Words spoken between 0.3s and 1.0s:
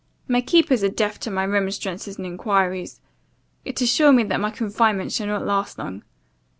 keepers are